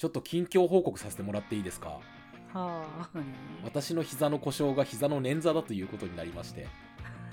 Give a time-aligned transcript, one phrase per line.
[0.00, 1.90] ちょっと近況報告させてもらっていいですか？
[1.90, 2.00] は
[2.54, 3.08] あ。
[3.12, 3.22] 何
[3.62, 6.68] 私の膝の故障が膝の捻挫だということになりまして。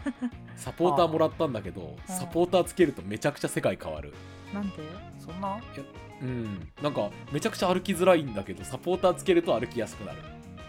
[0.58, 2.12] サポーターもらったんだけどあ。
[2.12, 4.14] ーサポーターつけるとめちゃくちゃ世界変わる。
[4.54, 4.76] なんで？
[5.18, 5.62] そんな？
[6.22, 6.70] うん。
[6.84, 10.20] なんかめちゃくちゃ歩きづらいんだけどサポーターつけると歩きやすくなる。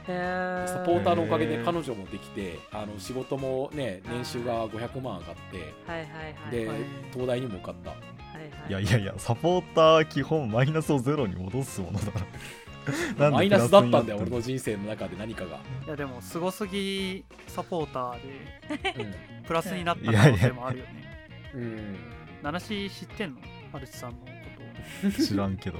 [0.06, 6.08] サポーターのおかげで彼女もできてあの仕事もね年収が500万上がってはいはい
[6.44, 6.78] はいではい。
[7.12, 7.90] 東大にも受かった。
[7.90, 7.96] は
[8.48, 8.84] いはい。
[8.84, 12.20] いやいやいやサポーター基本マイナスをゼロに戻すものだか
[13.18, 14.36] ら マイナスだったんだよ俺の？
[14.36, 19.14] の人生の中で何かが、いやでもすごすぎサポーターでうん。
[19.46, 21.50] プラスになった可能性もあるよね。
[21.54, 21.96] うん、
[22.42, 23.40] ナナシ知ってんの
[23.72, 24.32] マルチさんのこ
[25.10, 25.78] 知らんけど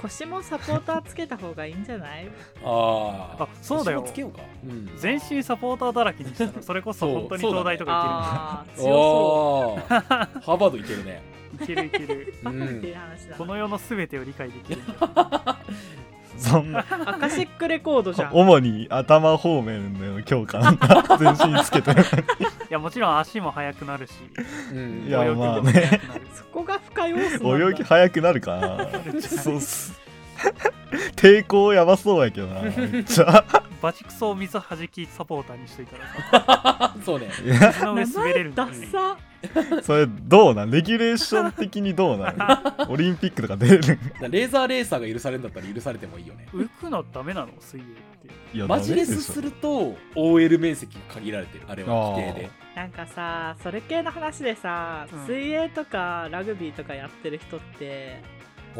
[0.00, 2.28] 腰もサポーターつけた方がいいんじゃない
[2.64, 11.22] あああそうだよつけようか、うんと全身サポーターだらけにしたらそれこそ本当に東大とかああ強そおーハーバードいけるね
[11.62, 12.34] いけるいける。
[12.42, 14.82] バカっていう話だこの世の全てを理解できる。
[16.38, 16.84] そんな。
[17.06, 18.34] アカシックレコードじゃん。
[18.34, 21.92] 主に頭方面の強化なんだ全身つけて。
[21.92, 21.94] い
[22.70, 24.12] やもちろん足も速くなるし。
[24.72, 25.06] うん。
[25.06, 26.20] いや泳ぎもまあね速くなる。
[26.34, 27.68] そこが深要素なんだ。
[27.70, 29.20] 泳ぎ速くなるかな。
[29.20, 30.00] そうっす。
[31.16, 32.62] 抵抗やばそうやけどな。
[32.62, 33.44] めっちゃ。
[33.80, 36.04] バチクソを水はじきサポーターにしといたら
[36.42, 36.94] さ。
[37.04, 37.28] そうね。
[37.44, 39.16] 水の上滑れるんだダッサ
[39.82, 40.70] それどうなん？
[40.70, 42.36] レギュレーション的にどうなん？
[42.88, 43.80] オリンピックとか出る？
[44.30, 46.46] レーザーレーサーが許されるんだったら許されてもいいよね。
[46.52, 47.48] 浮くのダメなの？
[47.60, 47.96] 水泳って。
[48.54, 52.50] いやマジレスすると OL 面積が限られてるあれは規定で。
[52.74, 55.26] なんかさそれ系の話でさ、うん。
[55.26, 58.22] 水泳とかラグビーとかやってる人って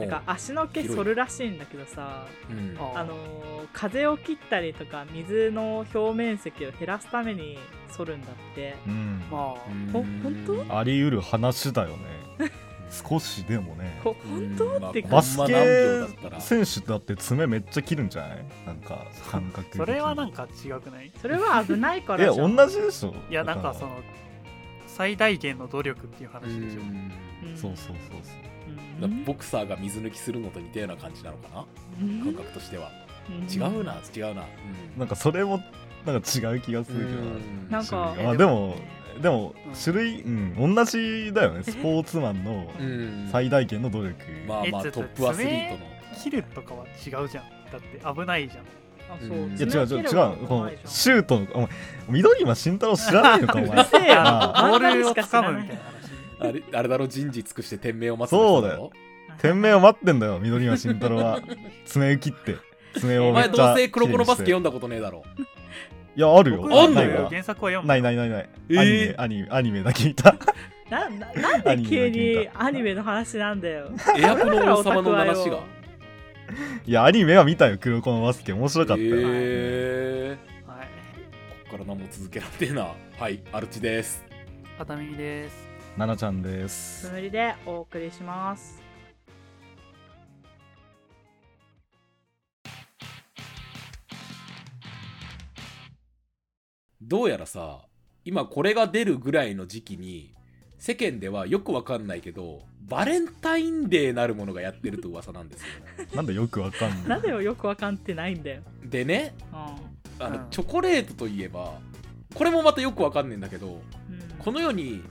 [0.00, 2.76] なんか足の毛剃るらしいんだけどさうん。
[2.78, 7.58] ああのー風を切ったりとか水の表面積を減らすために
[7.90, 8.76] 剃るんだって。
[8.86, 9.22] うん。
[9.30, 9.40] まあ。
[9.40, 9.58] ほ
[9.92, 10.78] 本当？
[10.78, 11.96] あり得る話だよね。
[12.88, 14.00] 少しでもね。
[14.04, 14.90] こ本当？
[14.90, 16.06] ってバスケケ
[16.40, 18.44] 選手だって爪めっちゃ切るんじゃない？
[18.66, 21.10] なんか感覚それはなんか違くない？
[21.20, 22.54] それは危ないかいやらじゃん。
[22.56, 23.14] 同じでしょ。
[23.28, 24.00] いやなんかその
[24.86, 26.80] 最大限の努力っていう話でしょ。
[26.80, 27.56] うん。
[27.56, 28.40] そうそうそうそう。
[28.40, 28.45] うん
[29.24, 31.64] ボクサーが水抜きするのと似たような感じなのかな？
[32.00, 32.20] うん。
[32.22, 32.90] 感覚としては。
[33.28, 33.44] うん。
[33.52, 34.44] 違うな違うな。
[34.96, 35.62] なんかそれも
[36.04, 37.68] なんか違う気がするけどうん。
[37.70, 38.76] なんかあでも
[39.20, 39.72] でもうん。
[39.74, 41.62] 種類うん同じだよね。
[41.68, 43.28] スポーツマンのうん。
[43.30, 44.14] 最大限の努力。
[44.46, 45.80] まあまあえトップアスリートの。
[46.22, 47.44] 切るとかは違うじゃん。
[47.70, 48.64] だって危ないじゃん。
[49.08, 49.30] あそう。
[49.30, 49.56] うん。
[49.56, 50.46] いや違う違う違う。
[50.46, 51.68] このシュートのお前
[52.08, 53.68] 緑今慎太郎知らないのかお前。
[53.68, 55.82] ボールを漫画しかむみたいな。
[55.82, 55.95] 話
[56.38, 58.90] あれあれだろ人事尽くして天命を待つそうだよ。
[59.38, 61.40] 天命を待ってんだよ緑今慎太郎は。
[61.84, 62.56] 爪切って
[62.98, 65.24] 爪をお前めっちゃどうせ黒子のバスケ読んだことねえだろ。
[66.16, 66.62] いやあるよ。
[66.62, 68.48] 僕あんのないわ原作は読んだないないないない。
[68.70, 69.20] えー？
[69.20, 70.34] アニメアニメアニメだけ見た。
[70.90, 73.90] なななんで急にアニメの話なんだよ。
[74.16, 75.56] エアプの王様の話が。
[75.56, 75.62] よ
[76.86, 78.52] いやアニメは見たよ黒子のバスケ。
[78.52, 79.02] 面白かった。
[79.02, 80.86] よ、へえはい。
[80.86, 80.86] こ
[81.68, 84.24] っから何も続けられてえなはいアルチです。
[84.78, 85.65] 片耳です
[85.96, 87.08] ななちゃんです。
[87.08, 88.82] つむりでお送りします。
[97.00, 97.86] どうやらさ
[98.24, 100.34] 今これが出るぐらいの時期に
[100.76, 105.66] 世間ではよくわかんないけどバレンタインデーなるものがやってると噂なんですよ
[106.14, 109.56] なんでよくわかんなないんでよよくわかってないんだよ、でねう
[110.18, 110.50] あの、うん。
[110.50, 111.78] チョコレートといえば
[112.34, 113.80] これもまたよくわかんねえんだけどんうん。
[114.38, 115.02] この世に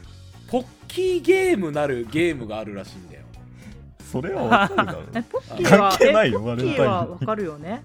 [0.50, 3.23] ポッキーゲームなるゲームがあるらしいんだよ。
[4.11, 5.01] それはわかるだろ。
[5.13, 7.83] えポッキーは関係ないよえポッキーはわかるよね？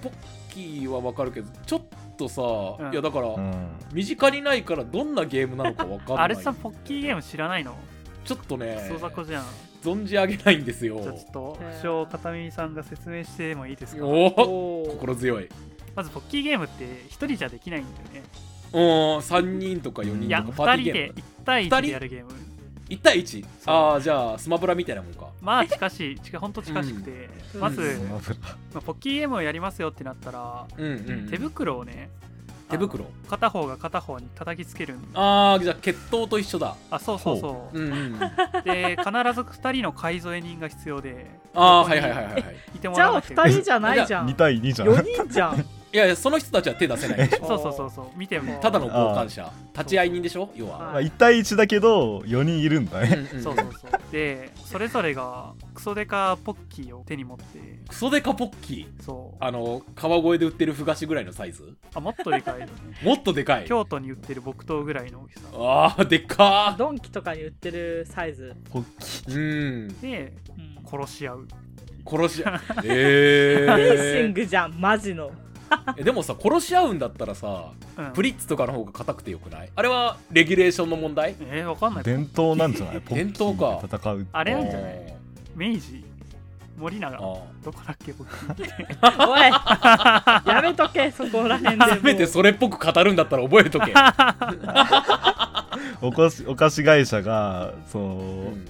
[0.00, 0.12] ポッ
[0.50, 1.82] キーはわかるけどちょっ
[2.16, 2.92] とさ、うん。
[2.92, 3.68] いやだから、うん。
[3.92, 6.24] 身近にないからどんなゲームなのかわかんない。
[6.24, 7.76] あれさポックキーゲーム知らないの？
[8.24, 9.44] ちょっとねクソ雑魚じゃん。
[9.82, 11.00] 存じ上げないんですよ。
[11.02, 14.04] じゃあちょっと不詳片耳さんが説明してもいいですか？
[14.04, 15.48] おお心強い。
[15.94, 18.22] まずポッキーゲームって一人じゃできないんだよね
[18.72, 18.80] うん
[19.18, 21.20] 3人とか4いや人とかパー2人でティーゲーム。
[21.20, 21.82] 1対1二人？
[21.82, 22.30] でやるゲーム。
[22.88, 23.42] 1対 1?
[23.42, 23.74] そう。
[23.74, 25.28] ああじゃあスマブラみたいなもんか。
[25.40, 27.60] まあ近しい近ほんと近しくて、うん。
[27.60, 28.08] まず、うん。
[28.08, 28.20] ま
[28.76, 32.10] あポッキーゲームをやりますよってなったら、うんうん手袋をね
[32.70, 33.06] 手袋？
[33.28, 36.76] 片方が片方に叩きつけるんああじゃあ血統と一緒だ。
[36.90, 37.78] あそうそうそう。
[37.78, 37.82] う。
[37.82, 38.18] んうん
[38.64, 41.30] で必ず2人の買い添え人が必要で。
[41.54, 42.42] ああはいはいはいはいはい。
[42.74, 44.26] いてもじゃあらわなきゃいけない2人じゃないじゃん。
[44.28, 44.88] 2対2じゃん。
[44.88, 47.28] 4人じゃんいやいやその人たちは手出せない。
[47.28, 48.06] でしょそうそうそうそう。
[48.18, 48.58] 見ても。
[48.60, 49.50] ただの傍観者。
[49.72, 50.50] 立ち会い人でしょ？
[50.54, 53.26] 要は、まあ1対1だけど4人いるんだね。
[53.32, 57.44] うんうんそうそうそうでそれぞれがクソデカポッキーを手に持って。
[57.88, 59.02] クソデカポッキー？
[59.02, 59.36] そう。
[59.42, 61.76] あの川越で売ってるふ菓子ぐらいのサイズ？
[61.94, 62.72] あもっとでかいのね。
[63.02, 63.64] もっとでかい。
[63.64, 68.84] 京都に売ってる木刀ぐらいの大きさああでっかドンキとかに売ってるサイズ、ポッ
[69.24, 69.34] キー。
[69.34, 69.38] う
[69.86, 70.00] ん。
[70.02, 71.00] でうん。
[71.00, 71.48] 殺し合う。
[72.06, 72.58] 殺し合う。
[72.58, 75.30] フェンシンえグじゃんマジの。
[75.30, 75.32] ー、
[76.02, 78.12] でもさ殺し合うんだったらさうん。
[78.12, 79.70] プリッツとかの方が硬くてよくない？
[79.74, 81.34] あれはレギュレーションの問題？
[81.40, 82.04] えー、わかんない。
[82.04, 83.02] 伝統なんじゃない？
[83.10, 83.80] 伝統か。
[83.84, 84.92] 戦うあれなんじゃない？
[85.10, 85.14] あ
[85.56, 86.04] 明治
[86.78, 87.18] 森永。
[87.18, 87.20] ー。
[87.64, 88.12] どこだっけ？
[88.12, 88.28] 僕。
[89.28, 89.40] おい。
[90.46, 91.92] やめとけそこら辺でも。
[91.92, 93.92] うせめてそれっぽく語るんだったら覚えとけ、
[96.00, 98.18] お菓子お菓子会社がその、う
[98.50, 98.66] ん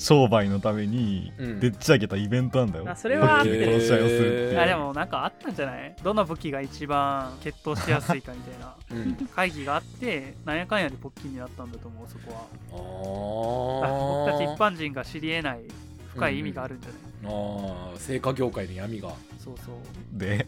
[0.00, 1.60] 商売のためにうん。
[1.60, 4.60] でっち上げたイベントなんだよ、あそれはで殺し合いをするっていう。
[4.60, 5.94] あでもなんかあったんじゃない？
[6.02, 8.74] どの武器が一番決闘しやすいかみたいな。
[8.90, 9.14] うん。
[9.28, 12.46] 会議があってなんやかんやでポッキーになったんだと思うそこは。
[12.72, 14.32] あー。
[14.32, 15.60] 僕たち一般人が知り得ない
[16.08, 17.98] 深い意味があるんじゃない、あー。
[17.98, 19.10] 製菓業界の闇が。
[19.38, 20.18] そうそう。
[20.18, 20.46] で？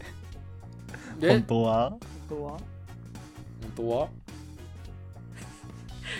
[1.19, 1.29] で？
[1.29, 1.89] 本当は？
[1.91, 2.51] 本当は？
[2.51, 2.59] 本
[3.75, 4.07] 当は？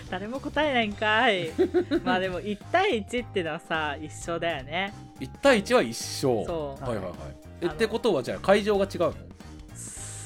[0.10, 1.52] 誰も答えないんかい。
[2.04, 4.94] まあでも1対1ってのはさ一緒だよね。
[5.20, 6.44] 1対1は一緒。
[6.46, 6.84] そう。
[6.84, 7.16] はいはいはい。
[7.62, 9.14] えってことはじゃあ会場が違うの？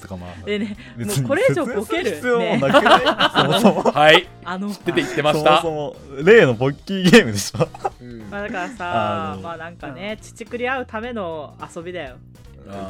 [0.02, 2.06] とかまあでねもうこれ以上ボケる？
[2.06, 4.28] 説明す必要もなくない、そもそもはい。
[4.46, 5.62] あの出てきてました？
[5.62, 7.68] そもそも例のポッキーゲームでしょ？
[8.02, 8.20] うん。
[8.30, 12.18] まあだからさあのまあなんかね乳くり合うための遊びだよ。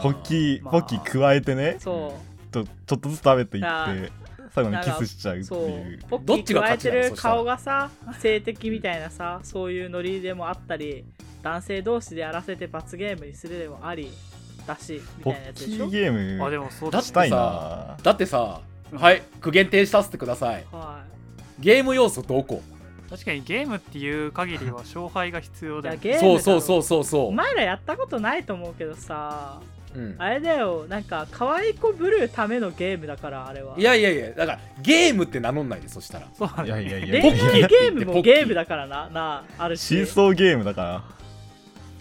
[0.01, 0.71] ポッキー、まあ。
[0.73, 2.13] ポッキー加えてねそ
[2.51, 4.11] ちょちょっとずつ食べていあって
[4.57, 5.45] 最後にキスしちゃうってう。
[5.45, 5.59] そう。
[5.69, 7.89] いうポッキー加えてる顔がさ
[8.19, 11.05] 性的みたいなさそういうノリでもあったり
[11.43, 14.11] 男性同士でやらせて罰ゲームにするでもあり
[14.65, 15.85] だしみポたいなやつでしょ？
[15.87, 18.61] ッキーゲームあでもそうだだってしたいさなだってさ
[18.91, 20.65] うんはい苦言呈させてください。
[20.71, 21.03] は
[21.59, 22.61] ゲーム要素どこ？
[23.09, 27.27] 確かにゲームっていう限りは勝敗が必要だよゲームそうそうそううそうそう。
[27.27, 29.61] お前らやったことないと思うけどさ
[29.97, 30.15] うん。
[30.19, 30.85] あれだよ。
[30.87, 33.73] なんか可愛い子ぶるためのゲームだからあれは。
[33.77, 36.27] いやいやいやだからゲームって名乗んないでそしたら。
[36.37, 37.21] そういやいやいや。
[37.21, 38.47] 電気ポッキーゲームもゲー。
[38.47, 41.03] ムだからななああるしシーソーゲームだから。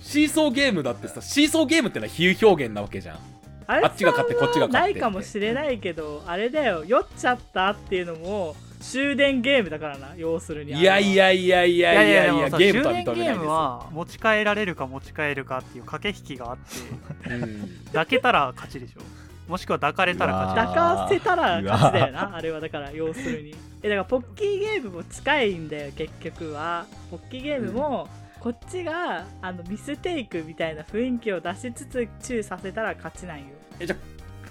[0.03, 3.19] シーソーゲームだってさシーソーゲームってのは比喩表現なわけじゃん。
[3.67, 6.85] あれあっちが勝ってこっちが勝ってないかもしれないけどあれだよ。
[6.85, 10.73] 酔っちゃったっていうのも終電ゲームだからな要するに。
[10.73, 16.87] いやいやいやいやいやいやゲームとは10認めないで年ゲームは持ち帰られるか持ち帰るかっていう駆け引きがあってす
[17.29, 17.71] うん。
[17.87, 19.01] 抱けたら勝ちでしょ。
[19.49, 23.55] もしくは抱かれたら勝ち抱かせたら勝ちだようなあれはだから要するに。
[23.83, 26.87] えだからポッキーゲームも近いんだよ結局は。
[27.11, 28.09] ポッキーゲームも、
[28.41, 33.45] こっちがあのミステイクみたいな雰囲気を出しつつチューさせたら勝ちなんよ。
[33.79, 33.99] えじゃあ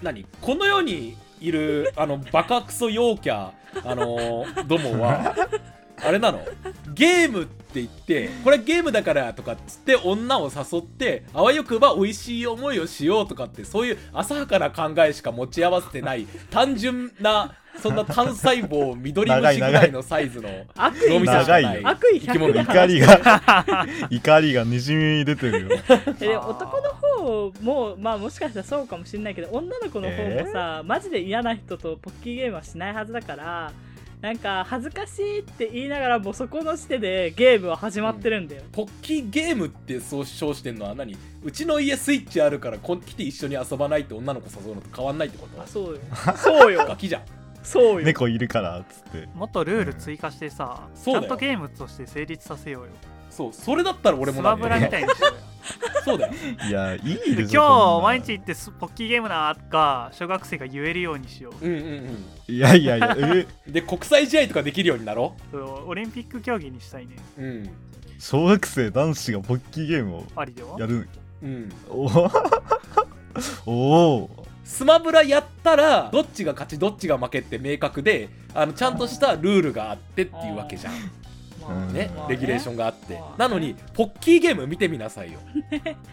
[0.02, 0.26] 何？
[0.42, 3.52] この世にいるあのバカクソ陽キャ
[3.84, 5.36] あのどもは
[6.04, 6.40] あれなの？
[6.94, 20.96] ゲームって言ってこれゲームだからとかっつって女を誘ってあわよくば美味しい思いをしようとかってそういう浅はかな考えしか持ち合わせてない単純なそんな単細胞緑虫ぐらいのサイズの悪
[22.16, 22.54] 意生き物。
[22.54, 25.70] 100でに怒りが 怒りがにじみ出てるよ。
[26.08, 33.72] えでも男の方もまあもしかしたらそうかもしれないけど女の子の方もさ、マジで嫌な人とポッキーゲームはしないはずだから
[34.26, 41.16] なんか恥ずかしいって言いながらもうそこの時点でゲームは始まってるんだよ、ポッキーゲームってそう称してんのは何？
[41.44, 45.62] うちの家スイッチあるからこ来て一緒に遊ばないって女の子誘うのと変わんないってこと？
[45.62, 46.00] あそうよ。
[46.38, 46.86] そうよ。
[46.90, 47.22] ガキじゃん。
[47.62, 48.06] そうよ。
[48.08, 49.30] 猫いるからっつって。
[49.36, 51.22] もっとルール追加してさ、そうだよ。
[51.22, 52.90] ちゃんとゲームとして成立させようよ
[53.36, 55.38] そうそれだったら俺もなんスマブラみたいにしようよ。
[56.06, 56.34] そうだよ。
[56.70, 61.66] いやいいでし今ょ日毎日行ってスポッキーゲームなとか小学生が言えるようにしよう。
[61.66, 61.84] うんうん
[62.48, 62.54] うん。
[62.56, 63.48] いやいやいやえ？
[63.68, 67.16] で国際試合とかできるようになろそうオリンピック競技にしたいね。
[67.38, 67.70] ううん。
[68.20, 71.10] 小学生男子がポッキーゲームをありではやる
[71.44, 71.74] うん。
[71.90, 72.08] お？
[73.66, 73.72] お
[74.16, 74.46] お。
[74.64, 80.94] スマブラやったらどっちが勝ちどっちが負けって明確であのちゃんとしたルールがあってっていうわけじゃん
[81.92, 83.16] ねまあレギュレーションがあって。
[83.16, 85.40] まあなのにポッキーゲーム見てみなさいよ。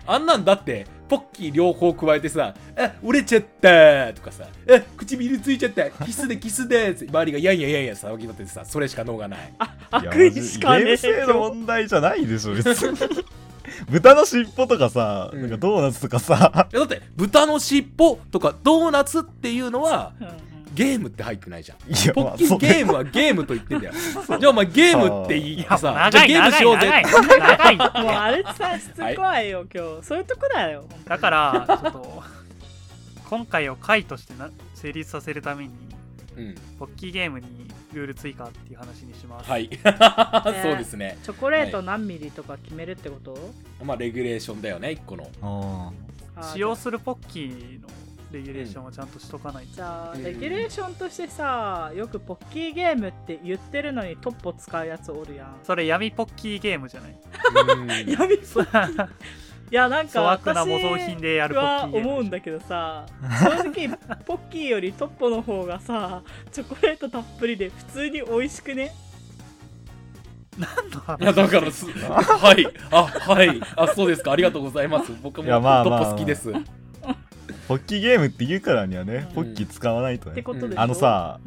[0.06, 9.52] あんなんだってポッキー両方加えてさ「あ折れちゃった」とかさ「あ唇ついちゃったキスでキスで」周りが「やんややんや」騒ぎ立っててさそれしか脳がない。
[9.90, 10.85] 悪意しかねえ。
[10.85, 12.99] ゲーム性の問題じゃないでしょ別に。
[13.88, 15.40] 豚の尻尾とかさ、うん。
[15.42, 16.68] なんかドーナツとかさ。
[16.73, 20.32] いやだって豚の尻尾とかドーナツっていうのはうんうん
[20.74, 21.78] ゲームって入ってないじゃん。
[21.78, 23.80] いやポッキーまあゲームはゲームと言ってん。
[23.82, 27.02] だよじゃあお前ゲームって言いやってさじゃあゲームしようぜ。
[28.02, 30.06] もうアルチさんしつこいよ、今日。
[30.06, 30.84] そういうとこだよ。
[31.06, 32.22] だからちょっと
[33.28, 35.70] 今回を回としてな成立させるために
[36.36, 36.54] うん。
[36.78, 37.46] ポッキーゲームに
[37.92, 39.68] ルール追加っていう話にします、はい。
[40.62, 41.18] そうですね。
[41.22, 43.36] チョコレート何ミリとか決めるってこと、
[43.84, 45.92] まあレギュレーションだよね一個のあ
[46.40, 47.88] あ使用するポッキーの
[48.32, 50.22] レギュレーションはちゃんとしとかないと、じゃあうん。
[50.24, 55.56] レギュレーションとしてさよくポッキーゲームって言ってるのにトッポ使うやつおるやん。
[55.64, 57.12] それ闇ポッキーゲームじゃない？
[57.76, 57.88] うん。
[58.10, 58.38] やべい
[59.74, 63.06] やなんか粗悪な私模造品でやるポッは思うんだけどさ
[63.40, 63.88] 正直
[64.26, 66.22] ポッキーよりトッポの方がさ
[66.52, 68.92] チョコレートたっぷりで普通に美味しくね？
[70.58, 71.22] 何の話？
[71.22, 72.66] いやだからす はい。
[72.90, 73.60] あはい。
[73.76, 74.32] あそうですか。
[74.32, 75.10] ありがとうございます。
[75.22, 76.52] 僕もトまあッポ好きです
[77.72, 79.34] ポッキーゲームって言うからにはね、うん。
[79.34, 80.32] ポッキー使わないとね。
[80.32, 80.80] ってことでしょ？
[80.80, 81.40] あのさ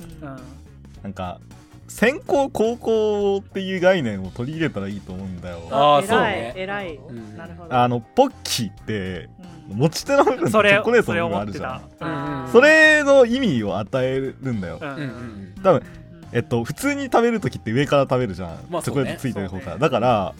[1.03, 1.39] なんか
[1.88, 5.67] 先行後攻っていう概念を取り入れたらいいと思うんだよ。
[5.70, 6.53] あー偉いそうね。
[6.55, 7.38] 偉い、うん。
[7.38, 7.75] なるほど。
[7.75, 9.29] あのポッキーって
[9.70, 9.77] うん。
[9.77, 12.46] 持ち手の部分とチそれョコレートそれの部分あるじゃん。
[12.46, 14.79] うんそれの意味を与えるんだよ。
[14.82, 15.53] うんうんうん。
[15.62, 15.84] 多分うん。
[16.32, 20.34] えっと普通に食べる時って上から食べるじゃん、まあチョコレートついてる方から、だから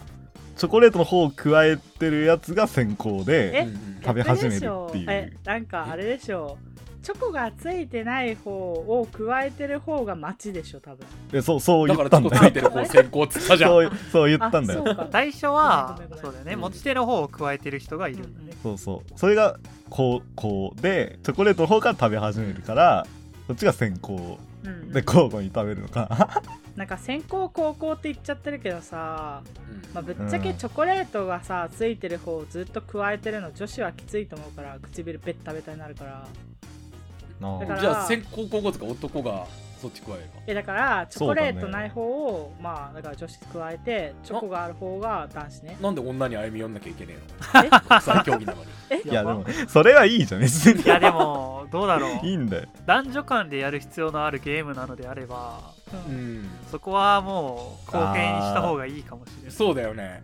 [0.56, 4.60] チョコレートの方を加えてるやつが先行でえうんうん食べ始めるっ
[4.92, 5.06] ていう。
[5.10, 6.58] えなんかあれでしょ
[7.02, 11.06] チョコがついてない方を加えてる方が待ちでしょ多分。
[11.32, 14.82] でそうそうだ言からチョコついったんだよてる方先行っつったじゃんそうそう言ったんだよ。
[14.82, 15.08] あそうか。
[15.12, 16.54] 最初はそうだよね。
[16.54, 18.58] うん持ち手の方を加えてる人がいるんだね。
[18.64, 19.20] そうそう。
[19.20, 19.58] それが
[19.90, 23.06] こうこうでチョコレートの方から食べ始めるから
[23.48, 24.40] そっちが先行？
[24.64, 26.42] うんで交互に食べるのか？
[26.76, 29.94] なんか先行後攻って言っちゃってるけどさ、うん。
[29.94, 36.28] まあ、ぶっちゃけチョコレートがさついてる方をずっと加えてるの女子はきついと思うから唇ベッタベタになるから
[37.80, 39.46] じゃあ先行後攻とか男が
[39.86, 45.78] そっち加えればえだからチョコレートない方を、まあだから女子加えてチョコがある方が男子ね。
[45.82, 47.80] なんで女に歩み寄んなきゃいけねええの？
[47.82, 48.66] 国際競技なのに。
[48.90, 49.02] え？
[49.10, 50.82] いやでもそれはいいじゃん別に。
[50.82, 52.26] いやでもどうだろう。
[52.26, 52.68] いいんだよ。
[52.86, 55.60] 男女間でやる必要のあるゲームなのであれば
[56.08, 56.44] ううん。
[56.44, 59.52] んそこはもう公平にした方がいいかもしれない。
[59.52, 60.24] そうだよね。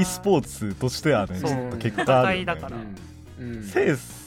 [0.00, 0.42] e スポー。
[0.42, 2.76] ツとしてはねそうちょっと結果あるよ、ね、戦いだから。
[2.76, 3.52] うん。
[3.56, 3.62] うん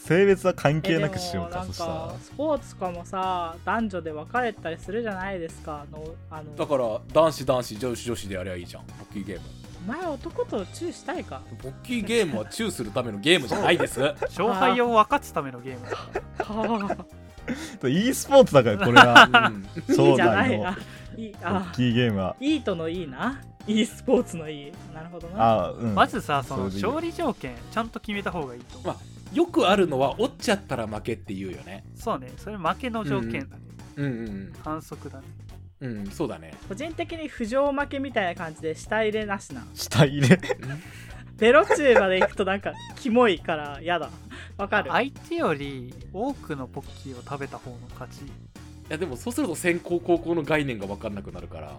[0.05, 1.91] 性性別は関係なくしようかそしたら。
[1.93, 6.55] かスポーツとかもさ男女で分かれたりするじゃないですかあのあの。
[6.55, 6.83] だから
[7.13, 8.83] 男子男子女子女子でやりゃいいじゃん。
[8.85, 9.41] ポッキーゲーム。
[9.87, 11.41] お前男とチューしたいか？
[11.61, 13.99] ポッキーゲームはチューするためのゲームじゃないです。
[14.29, 16.45] 勝敗を分かつためのゲームだ。
[16.45, 17.05] かは
[17.89, 19.25] e スポーツだからこれは。
[19.25, 19.51] うんあ
[19.87, 20.77] いい将じゃな来のいな
[21.17, 22.35] いいポッあキーゲームは。
[22.39, 23.41] いいとのいいな。
[23.67, 24.71] e スポーツのいい。
[24.93, 25.43] なるほどな。
[25.65, 25.95] あうん。
[25.95, 28.99] まずさその勝利条件ちゃんと決めた方がいいと思う、ま
[29.35, 31.83] よくあるのは折っちゃったら負けって言うよね。
[31.95, 32.31] そうね。
[32.37, 33.47] それ負けの条件。
[33.49, 33.61] だね、
[33.97, 34.53] うんうん。
[34.63, 35.25] 反則だね。
[35.81, 36.53] うんうんそうだね。
[36.69, 40.39] 個人的に不条負けみたいな感じで下入れなしな下入れ？
[41.37, 44.09] ベロ中まで行くとなんかキモいからやだ。
[44.57, 44.89] わかる？
[44.91, 48.21] 相手より多くのポッキーを食べた方の勝ち。
[48.21, 48.29] い
[48.87, 51.71] やでもそうすると先行後攻の概念が分かんなくなるから。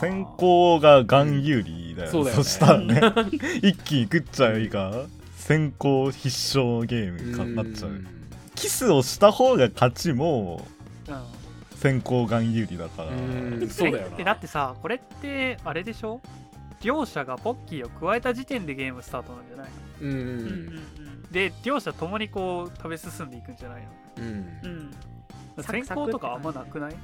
[0.00, 2.44] 先行がガン有利だよ,、そうだよね。
[2.44, 3.00] したらね。
[3.62, 5.04] 一気に食っちゃういいか
[5.46, 8.00] 先行必勝のゲームかなっちゃう。
[8.56, 10.66] キスをした方が勝ちも
[11.08, 11.22] うん。
[11.76, 13.10] 先行ガン有利だから。
[13.10, 13.68] うん。
[13.70, 14.16] そうだよな。
[14.18, 16.20] えだってさこれってあれでしょ？
[16.82, 20.82] 両者がポッキーを加えた時点でゲームスタートなんじゃないの？
[21.30, 24.24] で両者ともにこう食べ進んでいくんじゃないうん。
[25.54, 25.62] うん。
[25.62, 26.96] 先行とかあんまなくない？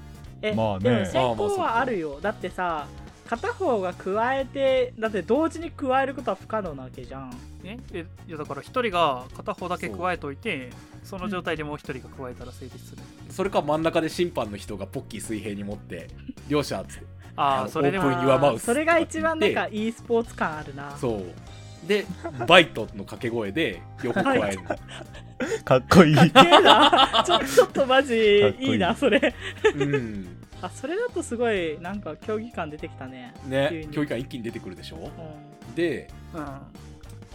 [0.42, 0.90] え、まあね。
[0.90, 2.18] でも先行はあるよ。
[2.20, 2.88] だってさ
[3.28, 7.30] 片方が加えてだって同時に加えることは不可能なわけじゃん
[7.64, 10.70] ええいやだから一人が片方だけ加えといて
[11.04, 16.08] その状態でもう一人が加えたら成立する、それか真ん中で審判の人がポッキー水平に持って
[16.48, 20.96] 両者っつってああそれでオープンもユアマウスそれが一番なんか e スポーツ感あるな。
[20.96, 21.88] そう。
[21.88, 22.06] で
[22.46, 24.58] バイトの掛け声で両方加える。
[25.64, 26.14] かっこいい。
[26.14, 27.24] かっけえな。
[27.26, 28.14] ちょちょっとマジ
[28.60, 28.72] いい。
[28.72, 29.34] いいなそれ。
[29.74, 30.36] うん。
[30.60, 33.34] あそれだとすごいなんか競技感出てきたね。
[33.44, 33.88] 急ねに。
[33.88, 34.96] 競技感一気に出てくるでしょ？
[34.96, 35.74] うん。
[35.74, 36.44] でうん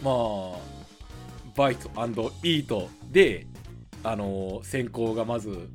[0.04, 0.58] まあ
[1.56, 1.90] バイト
[2.44, 3.48] イートで
[4.04, 5.70] あのー先行がまず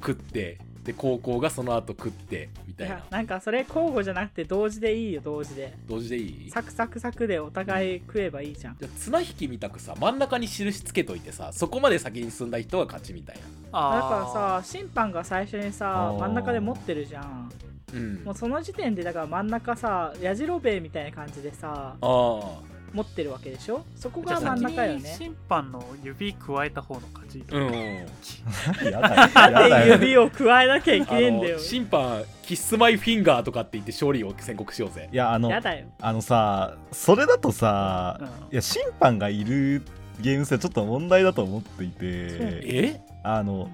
[0.00, 2.94] 食ってで高校がその後食ってみいたいな。
[2.94, 5.74] やなんかそれ交互じゃなくて同時でいいよ同時で。
[5.86, 6.50] 同時でいい？
[6.50, 8.76] サクサクサクでお互い食えばいいじゃん。
[8.78, 13.42] じゃあ綱引きみたくさ真ん中に印つけといてさそこまで先に進んだ人が勝ちみたいな。
[13.72, 17.52] あだからさ審判が最初にさ真ん中で持ってるじゃん。
[17.92, 18.24] うん。
[18.24, 23.84] もうその時点でだから真ん中さやじろべえみたいな感じでさああ持ってるわけでしょ？
[23.96, 25.16] そこが真ん中よね。
[25.16, 27.44] 審判の指加えた方の勝ち。
[27.50, 27.72] うん。
[28.90, 29.94] やだよ。
[29.94, 31.56] 指を加えなきゃいけあねえんだよ。
[31.56, 35.08] の審判キスマイフィンガーとかって言って勝利を宣告しようぜ。
[35.12, 35.86] いやあのやだよ。
[36.00, 38.26] あのさそれだとさ、うん。
[38.26, 39.82] いや審判がいる
[40.20, 43.00] ゲーム性はちょっと問題だと思っていてえ？
[43.22, 43.70] あの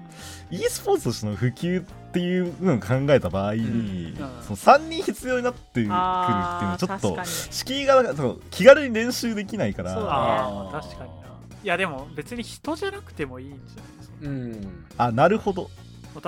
[0.51, 1.83] e スポーツとしての普及
[2.17, 4.15] っていうのを考えた場合に、うん。
[4.41, 5.97] その3人必要になってくるっていうの
[6.71, 7.17] はちょっと
[7.51, 9.93] 敷居がその気軽に練習できないから。
[9.93, 10.13] そうだね。
[10.15, 11.27] ああ確かにな。
[11.63, 14.15] いやでも別に人じゃなくてもいいんじゃないですか？
[14.21, 14.85] うん。
[14.97, 15.69] あなるほど。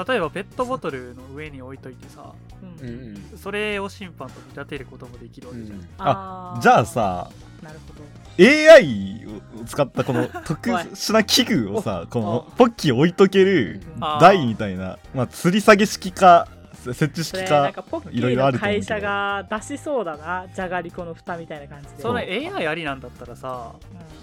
[0.07, 2.95] 例えばペットボトルの上に置いといてさうんうん。
[3.33, 3.37] うん。
[3.37, 5.87] それを審判と見立てることもできるわけじゃん、うん。
[5.97, 7.31] あじゃあさ
[7.61, 8.19] なるほど。
[8.39, 9.25] AI
[9.61, 13.81] を使ったこの 特殊な器具をさこのポッキー置いとける
[14.21, 18.87] 台みたいな、まあ、吊り下げ式か設置そ式かれなんかポッキいろいろあると思うけど。
[18.87, 22.01] 会社が出しそうだなじゃがりこの蓋みたいな感じで。
[22.01, 23.73] それ AI ありなんだったらさ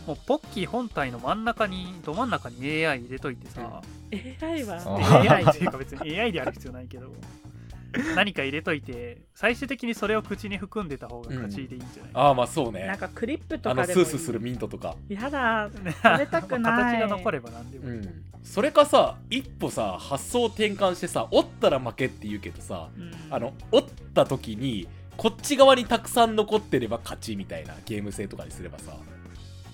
[0.07, 3.83] うもうポッキー本体の真ん中にど真ん中に AI 入れといてさ、ん
[4.43, 4.83] AI は？
[4.87, 7.09] あ AI っていうか別に AI である必要ないけど
[8.15, 12.87] 何か入れといて最終的にそれを口に含んでた方が勝ちでいいんじゃない、ああまあそうね。
[12.87, 14.07] なんかクリップとあのかでもいい。
[14.07, 14.97] スースーするミントとか。
[15.09, 18.25] やだね食べたくない形が残れば何でもいい、うん。
[18.43, 23.13] それかさ一歩さ発想転換してさ折ったら負けって言うけどさうん。
[23.31, 28.93] あの折った時にこっち側にたくさん残ってれば勝ちみたいなゲーム性とかにすればさ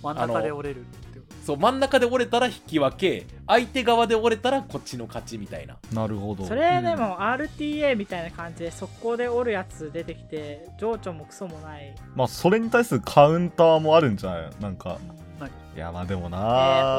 [0.03, 1.22] 真ん中で折れるってこと？
[1.45, 5.77] そう真ん中で折れたら引き分け相手側で折れたらこっちの勝ちみたいな。
[5.93, 6.45] なるほど。
[6.47, 14.51] それでも RTA みたいな感じで速攻で折るやつ出てきて情緒もクソもない、まあそれに対するカウンターもあるんじゃない？
[14.61, 14.99] なんか
[15.41, 15.53] 何い。
[15.77, 16.39] やまあでもえな、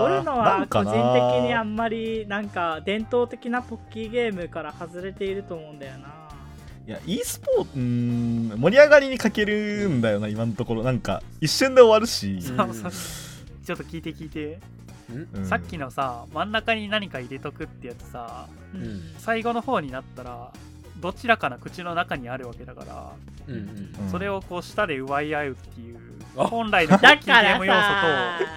[0.02, 6.08] ー折るのなは個人的にあんまりなんか伝統的なポッキーゲームから外れていると思うんだよな。
[6.86, 10.84] いや e スポーツ盛り上がりに欠けるんだよな今のところ。
[10.84, 12.92] なんか一瞬で終わるし、そうそう
[13.66, 14.60] ちょっと聞いて聞いて、
[15.34, 15.46] うん？
[15.46, 18.82] さっきのさ真ん中に何か入れとくってやつさうん。
[18.84, 20.52] うん最後の方になったら
[21.00, 23.12] どちらかの口の中にあるわけだから、
[23.48, 23.60] うんうん。
[23.60, 25.98] うんそれをこう舌で奪い合うっていう
[26.38, 26.46] あ？
[26.46, 27.86] 本来のポッキーゲーム要素と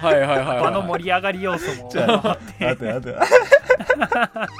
[0.63, 2.65] 場の盛り上がり要素もああって。
[2.65, 3.17] 待って待って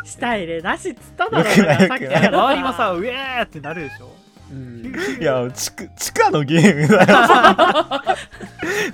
[0.05, 4.06] 下入れなしっつっただろよくないさっきから周りもさうえーってなるでしょ？
[4.51, 4.93] うん。
[5.19, 8.17] いや地区地下のゲームだよ。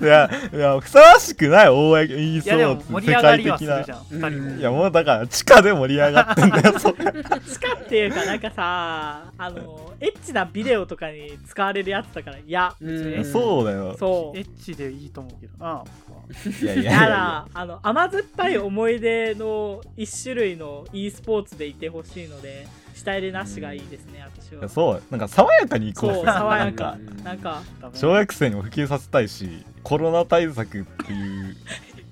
[0.00, 4.50] いやいやふさわしくない公 e いやでもスポーツ盛り上が世界的なじゃん2人も。
[4.50, 4.58] うん。
[4.58, 6.94] いやもうだから地下で盛り上がってんだよそれ。
[6.94, 13.24] 地下っていうかなんかさあのエッチなビデオとかに使われるやつだからいやうん。
[13.24, 13.96] そうだよ。
[13.98, 14.38] そう。
[14.38, 16.24] エッチでいいと思うけどな僕は
[16.62, 16.82] いやいや。
[16.82, 22.66] いややだあの甘酸っぱい思い出の一種類の e スポーツでいてほしいので
[23.04, 24.68] 下入れなしがいいですね私は。
[24.68, 26.96] そうなんか爽やかにいこうそうぜ爽やか。
[26.96, 27.62] なんかなんか。
[27.82, 31.56] ダメ小学生にも普及させたいしコロナ対策っていう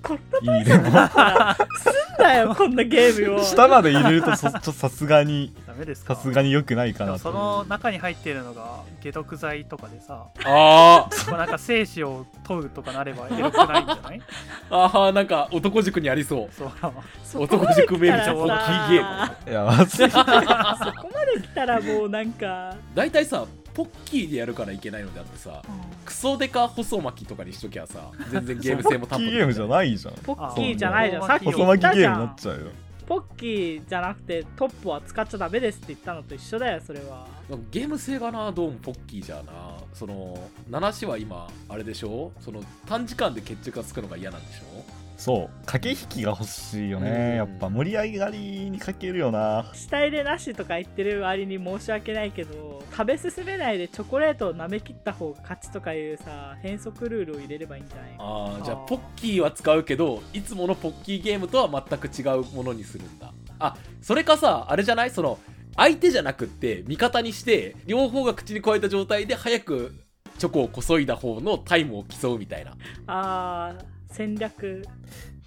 [0.05, 3.43] こん意味でもなすんだよこんなゲームを。
[3.43, 6.15] 下まで入れるとそ ちょっとさすがにダメですか？
[6.15, 14.19] さすがに良くないかでもなとその中に入ってるのが解毒剤とかでさあこうなんか精子を問うとかなればエロくないんじゃない？
[14.19, 14.21] ー
[14.69, 16.53] あーなんか男塾にありそう。
[16.53, 16.71] そう。
[17.23, 19.51] そこまで来たらさ男塾名物ポッキーゲーム。
[19.51, 25.61] いやまずそこまで来たらもうなんか、 大体さポッキーでやるからいけないのであってさ
[26.05, 30.13] クソデカ細巻きとかにしときゃさ全然ゲーム性もポッキーゲームじゃないじゃん。
[30.15, 31.23] ポッキーじゃないじゃん。
[31.23, 32.67] あさっき言細ったじゃ巻きゲームになっんちゃうよ。
[33.05, 37.27] ポッキーじゃなくてトップは使っちゃダメですって言ったのと一緒だよそれは。
[37.69, 39.51] ゲーム性がなどうもポッキーじゃな。
[39.93, 42.31] その7種は今あれでしょ？
[42.39, 45.02] その短時間で決着がつくのが嫌なんでしょ？
[45.23, 45.49] そう。
[45.65, 47.05] 駆け引きが欲しいようん。
[47.05, 49.71] ねやっぱ盛り上がりに欠けるよな。
[49.73, 58.15] 下入れなしとか言ってる割に申し訳ないけど食べ進めないでチョコレートを舐め切った方が勝ちとかいうさ変則ルールを入れればいいんじゃない？
[58.19, 63.33] ああじゃあポッキーは使うけどいつものポッキーゲームとは全く違うものにするんだ。
[63.59, 65.09] あそれかさあれじゃない？
[65.11, 65.39] その
[65.77, 69.95] 相手じゃなくって味方にして両方が口に加えた状態で早く
[70.37, 72.75] チョコをこそいだ方のタイムを競うみたいな。
[73.07, 74.85] あー戦略。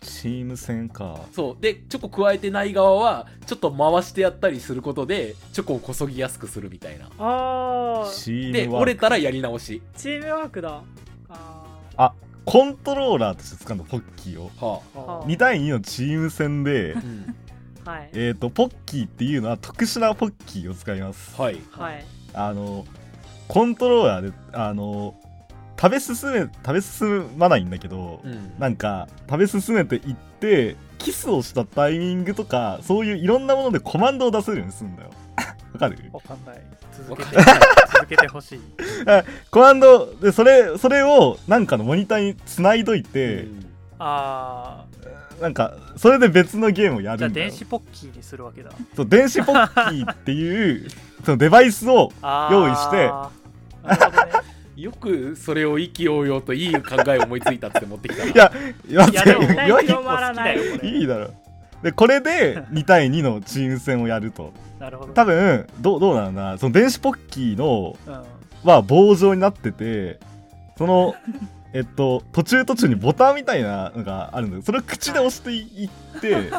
[0.01, 1.21] チーム戦か。
[1.33, 1.63] そう。
[1.63, 7.09] でチョコ加えてない側はちょっと回してやったりすることでチョコをこそぎやすくするみたいな。
[7.19, 8.13] あー。
[8.13, 8.83] チーでムワーク。
[8.83, 9.83] 折れたらやり直し。
[9.97, 10.83] チームワークだ。
[11.29, 12.13] ああ
[12.45, 14.51] コントローラーとして使うのポッキーを。
[14.61, 15.27] ははあ。
[15.27, 18.11] 2対2のチーム戦であ、うん、ーはい。
[18.13, 21.41] えーとポッキーっていうのは特殊なポッキーを使います。
[21.41, 21.61] はい。
[21.71, 22.05] はい。
[22.35, 22.85] あの
[23.49, 25.15] コントローラーであの
[25.81, 28.53] 食べ進め食べ進まないんだけど、うん。
[28.59, 35.11] なんか食べ進めていってキスをしたタイミングとかそういういろんなものでコマンドを出せるようにするんだよ。
[35.75, 35.99] わかる？
[36.13, 36.63] わかんない。
[36.97, 37.17] 続
[38.09, 38.27] けて。
[38.29, 38.61] ほしい。
[39.51, 43.67] コマンドでそれそれをなんかのモニターにつないどいて、うん。
[43.99, 44.85] あ
[45.41, 47.49] なんかそれで別のゲームをやーじゃあるんだよ。
[47.51, 48.71] 電子ポッキーにするわけだ。
[48.97, 50.89] そう電子ポッキーっていう
[51.27, 54.33] そのデバイスをあ用意してなるほどね
[54.77, 58.31] よくそれを意気揚々といい考えを思いついたって持ってきたな。
[58.31, 58.53] いや
[58.89, 59.43] いやいやでも
[59.81, 61.31] 広まらないよいいだろ。
[61.83, 64.53] でこれで2対2のチーム戦をやると。
[64.79, 65.13] なるほど。
[65.15, 66.59] 多分どうどうなのな。
[66.59, 68.23] その電子ポッキーのうん。
[68.65, 70.19] は棒状になってて
[70.77, 71.15] その
[71.73, 76.51] えっと途中途中にボタンみたいなのがあるんだけどそれを口で押していって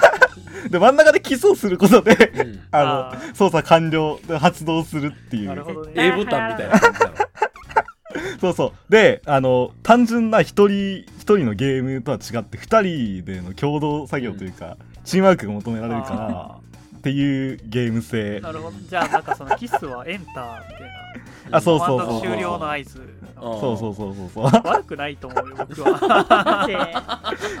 [0.70, 2.60] で真ん中でキスをすることでうん。
[2.70, 5.48] ああの操作完了で発動するっていう。
[5.48, 5.92] なるほどね。
[5.94, 7.25] A ボタンみたいな感じだろ
[8.40, 8.92] そうそう。
[8.92, 16.58] であの単純な一人一人のゲームとは違って二人での共同作業というか、チームワークが求められるからあ
[16.98, 18.38] っていうゲーム性。
[18.38, 18.76] ーなるほど。
[18.88, 20.82] じゃあなんかそのキスはエンターみたい
[21.50, 23.00] な あそうそうそう終了の合図
[23.38, 24.44] そうそうそうそうそう。
[24.68, 26.66] 悪くないと思うよ僕は。
[26.66, 26.76] で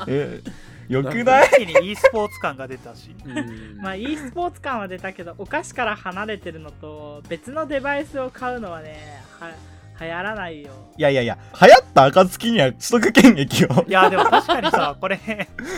[0.08, 0.40] え
[0.88, 1.48] よくない？
[1.48, 3.14] 一気に e スポーツ感が出たし。
[3.24, 3.78] うん。
[3.82, 9.50] まあ e スポーツ感は出たけどお菓子から離れてるのと別のデバイスを買うのはねは
[10.00, 10.70] 流行らないよ。
[10.96, 13.84] いやいやいや流行った暁には取得権益を。
[13.86, 15.18] いやでも確かにさ これ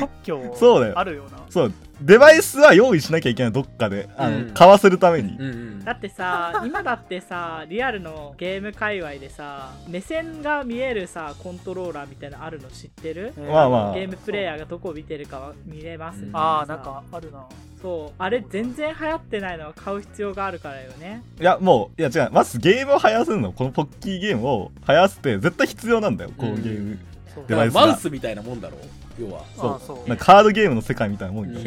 [0.01, 0.99] 特許そうだよ。
[0.99, 1.39] あるよな。
[1.51, 1.73] そう。
[2.01, 4.09] デバイスは用意しなきゃいけないどっかで。
[4.17, 4.51] あの、うん。
[4.55, 13.33] 買わせるために、うんうんだってさ今だってさリアルのゲーム界隈でさ目線が見えるさコントローラーみたいなのあるの知ってる？
[13.39, 13.95] まあまあ。
[13.95, 17.47] ゲームプレイヤーがどこを見てるかは見れますああさなんかあるな
[17.81, 18.13] そう。
[18.19, 21.23] あれ全然流行ってないのは買う必要があるからよね。
[21.41, 26.63] いやもういや違うまずゲームを流行らせるのこのポッキーゲームを流行らせて絶対必要なんだよこううん。
[26.63, 26.99] ゲーム、
[27.35, 27.45] そう。
[27.47, 28.79] デバイスマウスみたいなもんだろ
[29.21, 29.45] 要は。
[29.57, 29.71] そう。
[29.71, 30.09] あーそう。
[30.09, 31.59] なんかカードゲームの世界みたいなもんよ、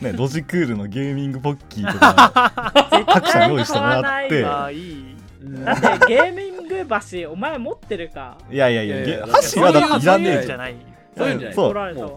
[0.00, 2.52] ね、ロジクールのゲーミングポッキーとか
[3.06, 4.68] 各社対用意してもらってだっ
[6.00, 8.36] てゲーミング橋お前持ってるか。
[8.50, 8.96] いやいやいや。
[8.96, 10.74] いやいやゲ箸はだっていらねえじゃない。
[11.16, 11.54] そういうんじゃない。
[11.54, 11.74] そう。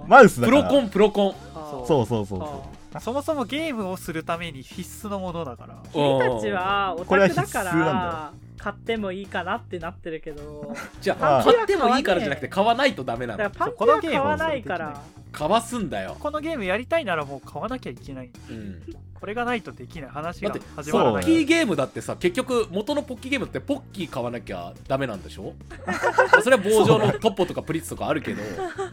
[0.08, 0.64] マウスだから。
[0.64, 1.36] プロコンプロコン。
[1.54, 1.86] あー。
[1.86, 2.62] そうそうそうあ
[2.94, 5.76] そそもそもゲームをするために必須のものだから。
[5.76, 10.74] ー君たちはオタクだから買ってもいいかなってなってるけど。
[11.00, 13.38] じゃあ買ってもいいからじゃなくて買わないとダメなの。
[13.38, 16.16] だからパンチは買わないから買わすんだよ。
[16.20, 18.30] このゲームやりたいならもう買わなきゃいけない。
[18.50, 18.82] うん。
[19.20, 21.24] これがないとできない話が始まらない。
[21.24, 25.54] ポッキーゲームだってさ結局元のポッキーゲームってポッキー買わなきゃダメなんでしょ？
[26.42, 28.42] それは棒状のトッポとかプリッツとかあるけど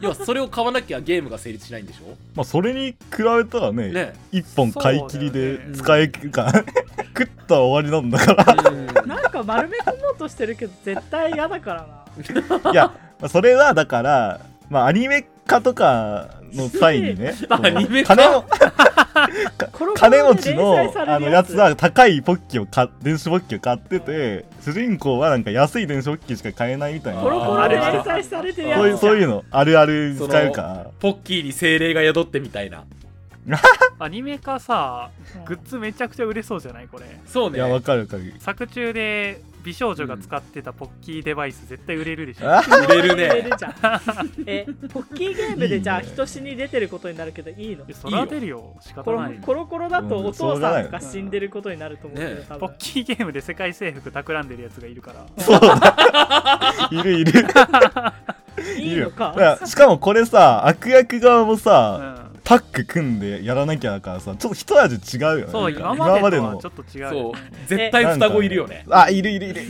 [0.01, 2.15] 要はそれを買わなきゃゲームが成立しないんでしょ？
[2.35, 4.13] まあそれに比べたらねね。
[4.33, 6.51] 一本買い切りで使えるか、
[7.17, 8.69] 食ったら終わりなんだから。
[8.69, 9.07] うん。
[9.07, 12.03] なんか丸め込もうとしてるけど絶対嫌だから
[12.63, 12.71] な。
[12.71, 12.87] いや、
[13.21, 18.15] まあそれはだから、まあ、アニメ化とかの際にね アそのニメ化。
[18.15, 18.43] 金
[19.95, 27.21] 金持ちでのあのやつは高いポッキーを買電子ポッキーを買ってて主人公はなんか安い電子ポッキーしか買えないみたいな。
[27.21, 30.61] コロコロであれ連載されてるやつそういうそういうのあるある使えるか。
[30.61, 32.83] らポッキーに精霊が宿ってみたいな。
[33.99, 36.87] アニメ化さうんグッズめちゃくちゃ売れそうじゃない？
[36.91, 37.05] これ。
[37.25, 37.57] そうね。
[37.57, 38.33] いやわかるわかる。
[38.39, 43.23] 作中で美少女が使ってたポッキーデバイス絶対売れるでしょ、あ 売れるね。
[43.25, 43.73] 売れるじゃん。
[44.47, 47.83] えポッキーゲームでじゃあ人死に出てることになるけどいいの？
[47.83, 48.77] いやそれは出るよ。
[48.79, 49.33] 仕コロ方ない。
[49.41, 55.25] コロコロだとお父さんが死んでることになると思うけど、ね多分ポッキーゲームで世界征服企んでるやつがいるから。
[55.43, 57.45] そうだいる いる。
[58.79, 59.59] いいのか？
[59.65, 65.51] しかもこれさ悪役側もうさ、んタッグ組んでやらなきゃだからさちょっと一味違うよね。
[65.51, 67.33] そう今までとのはちょっと違うよそう。
[67.33, 68.85] ね絶対双子いるよね。
[68.89, 69.63] あいるいるいる。
[69.63, 69.67] 意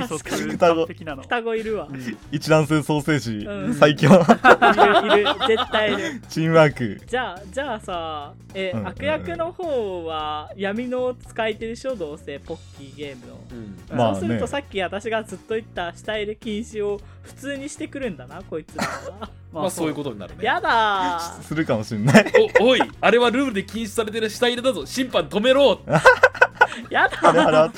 [0.00, 0.50] 思疎通。
[0.50, 0.86] 双子。
[0.86, 1.88] 双子いるわ。
[1.90, 3.74] いる一卵性ソーセージ、うん。
[3.74, 4.10] 最強。
[4.10, 4.24] いる。
[5.48, 6.20] 絶対いる。
[6.28, 7.00] チームワーク。
[7.04, 8.86] じゃあじゃあさえ、うん。
[8.86, 11.96] 悪役の方は闇の使い手でしょ？
[11.96, 12.38] どうせ。
[12.38, 13.78] ポッキーゲームの、うん。
[13.96, 14.20] まあね。
[14.20, 19.30] そうするとさっき私がずっと言った死体で禁止を普通にしてくるんだなこいつらは。
[19.52, 20.44] まあそういうことになるね。
[20.44, 21.42] やだー。
[21.44, 22.32] するかもしれない。
[22.60, 24.84] おおいあれはルールで禁止されてる死体入れだぞ。
[24.86, 25.80] 審判止めろ
[26.90, 27.56] やあれだあれ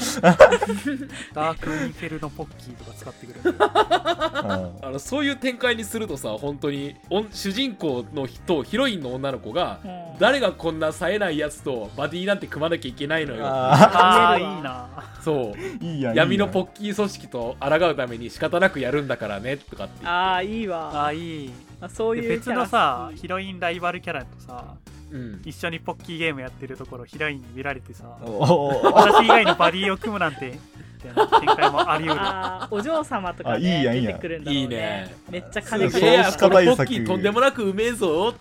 [1.34, 3.56] ダークインフェルノポッキーとか使ってくれる。
[3.60, 10.08] ああのそういう展開にするとさ本当におん主人公の人ヒロインの女の子がうん。
[10.18, 13.46] 誰がこんな冴えないやつとバディなんて組まなきゃいけないのよ。
[13.46, 14.88] あああいいな。
[15.22, 15.52] そう。
[15.52, 20.06] ーいいや闇のッポッキー組織と抗うために仕方なくやるんだからねとかって言って。
[20.08, 21.06] ああいいあわ。
[21.06, 21.52] あいい。
[21.80, 22.58] あそういうキャラ。
[22.58, 24.74] のさヒロインライバルキャラとさ
[25.10, 25.42] うん。
[25.44, 30.58] 一緒にポッキーゲームやってるところヒロインに見られてさおお私以外のバディを組むなんて
[31.04, 32.24] みたいな展開もあり得る。
[32.70, 34.60] お嬢様とかあいいねやいいや出てくるんだろうね。
[34.60, 35.14] いいね。
[35.30, 38.34] めっちゃ金くれやポッキーとんでもなくうめえぞ。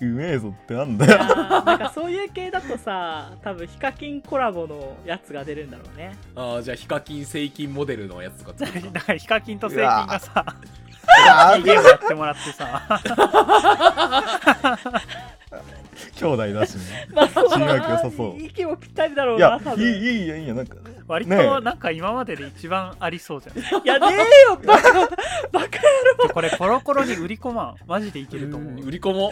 [0.00, 1.18] うめえぞってなんいだよ
[1.64, 6.16] なんかそういう系だとさ多分ヒカキンコラボのやつが出るんだろうね。
[6.34, 9.12] あーじゃあヒカキンセイキンモデルのやつとか作るだか。
[9.12, 10.56] ら ヒカキンとセイキンがさあ
[11.64, 13.00] ゲームやってもらってさ。
[16.16, 17.08] 兄弟だしね。
[17.12, 18.42] まあそさそう。
[18.42, 19.84] 息もぴったりだろういやな多分。
[19.84, 20.76] いいいいやいいやなんか。
[21.06, 23.58] 割ねとなんか今までで一番ありそうじゃん。
[23.58, 24.92] いやねえよバカ。
[25.52, 27.76] バカこれコロコロに売り込まん。
[27.86, 28.84] マジでいけると思う。
[28.84, 29.30] 売り込もう。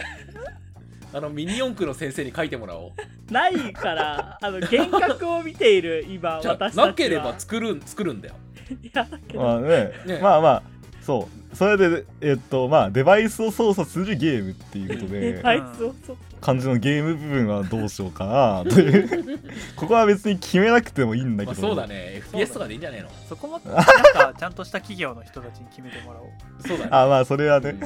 [1.13, 3.31] あのミニ四駆の先生に書いてもらおう。
[3.31, 8.35] ないからあの幻覚を見ている今じゃ私たちはあなければ作る作るんだよ。
[8.81, 9.91] いやだけど、まあね。
[10.05, 10.63] ねまあまあ。
[11.01, 19.39] そうそれでえっとまあデバイスを操作するゲームっていうことデでバイスをそう感じのゲーム部分はどうしようかなという。
[19.75, 22.21] ここは別に決めなくてもいいんだまあ、けど、そうだね。
[22.31, 23.09] FPS とかでいいんじゃねえの？
[23.27, 26.27] そこも なんかちゃんとした企業の人たちに決めてもらおう。
[26.67, 26.89] そうだね。
[26.91, 27.79] あまあそれはねうん。
[27.79, 27.85] ち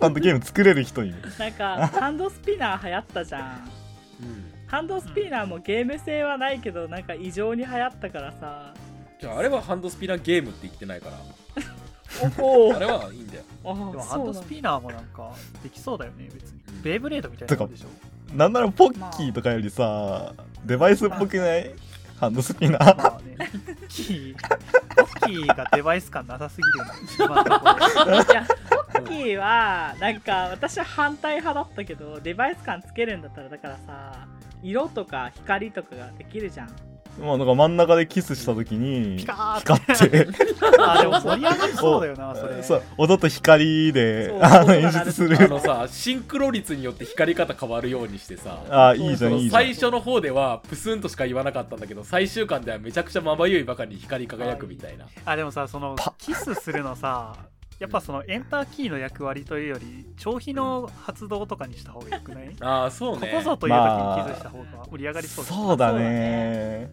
[0.00, 3.70] ゃんとゲーム作れる人になんかハンドスピナー流行ったじゃん。
[4.22, 4.52] うん。
[4.66, 8.74] ハンドスピナーもゲーム性はないけどなんか異常に流行ったからさ。
[9.18, 11.16] じゃああれはハンドスピナーゲームって言ってないから
[12.38, 13.42] おおあれはいいんだよ。
[13.64, 16.60] あでもハンドスピナーもなんかできそうだよね別に。
[16.68, 16.82] うん。
[16.82, 17.88] ベイブレードみたいなもんでしょ？
[18.36, 21.74] なんならポッキーとかよりさデバイスっぽくない？
[22.18, 22.96] ハンドスピナー？
[22.96, 23.36] まあね。
[23.38, 26.90] ポッキーポッキーがデバイス感なさすぎるよね。
[28.16, 34.26] いやポッキーはなんか私は反対派だったけどデバイス感つけるんだったらだからさ
[34.62, 36.70] 色とか光とかができるじゃん
[37.20, 40.26] まあなんか真ん中でキスした時に光って。
[40.80, 42.62] あでも盛り上がりそうだよなそれ。
[42.62, 42.82] そう。
[42.96, 45.48] 音と光であの演出する。
[45.48, 48.58] のさシンクロ率によって光り方変わるようにしてさ。
[48.70, 49.62] あいいじゃんいいじゃん。
[49.62, 55.06] 最初の方ではプスンとしか言わなかったんだけど最終巻ではめちゃくちゃまばゆいばかりに光り輝くみたいな。
[55.24, 56.14] あでもさそのパ。
[56.18, 57.34] キスするのさ
[57.78, 63.32] やっぱそのエンターキーの役割というより長飛の発動とかにした方がよくない、ああそうこね。
[63.34, 65.44] こぞという時にキスした方が盛り上がりそう。
[65.44, 66.90] だそうだね。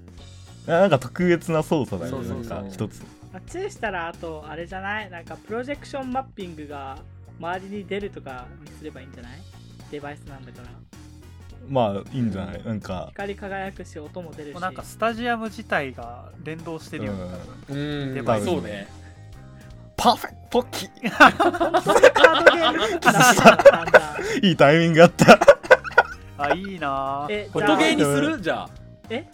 [0.68, 2.28] なんか特別な操作だよね。
[2.28, 2.58] そうそうそう。
[2.58, 3.04] なんか一つ。
[3.34, 5.10] あ注意したらあとあれじゃない？
[5.10, 7.00] なんかプロジェクションマッピングが
[7.40, 9.32] 周りに出るとかにすればいいんじゃない？
[9.92, 10.68] デバイスなんだから。
[11.68, 12.64] まあいいんじゃない？
[12.64, 12.80] なん。
[12.80, 14.54] か光り輝くし音も出るし。
[14.54, 17.20] もうなんかスタジアム自体が連動してるよね、
[17.68, 18.14] 多分うん。
[18.14, 18.46] デバイス。
[18.46, 18.88] そうね。
[19.98, 20.90] パーフェクトポッキー
[24.48, 25.38] いいタイミングあった。
[26.38, 27.28] あいいな。
[27.28, 28.40] ぁえ音ゲーにする？
[28.40, 28.70] じゃあ。
[29.10, 29.28] え？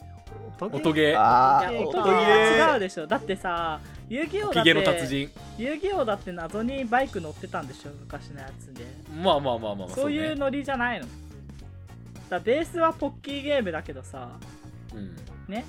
[0.59, 1.79] 音音ゲー。
[1.85, 3.05] 音ゲーは違うでしょ。
[3.05, 3.79] だってさ
[4.09, 5.29] 遊戯王だっ音ゲーの達て人。
[5.59, 8.83] 遊戯王だって謎にバイク乗ってたんでしょ昔のやつで。
[9.21, 11.05] まあまあまあまあまあそういうねノリじゃないの。
[12.29, 14.29] だベースはポッキーゲームだけどさ
[14.95, 15.15] うん。
[15.47, 15.65] ね？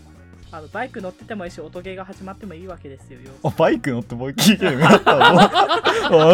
[0.54, 5.40] あのバイク乗っててもいいし音ゲーが始まってもいいわけですよ要あバイク乗ってポッキーゲームやったの？